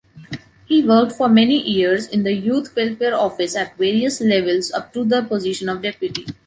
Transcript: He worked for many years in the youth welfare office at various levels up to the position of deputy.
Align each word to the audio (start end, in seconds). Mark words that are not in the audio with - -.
He 0.65 0.81
worked 0.83 1.11
for 1.11 1.29
many 1.29 1.61
years 1.61 2.07
in 2.07 2.23
the 2.23 2.33
youth 2.33 2.75
welfare 2.75 3.13
office 3.15 3.55
at 3.55 3.77
various 3.77 4.19
levels 4.19 4.71
up 4.71 4.91
to 4.93 5.03
the 5.05 5.21
position 5.21 5.69
of 5.69 5.83
deputy. 5.83 6.25